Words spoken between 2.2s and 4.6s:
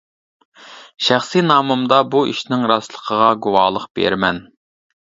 ئىشنىڭ راستلىقىغا گۇۋاھلىق بېرىمەن.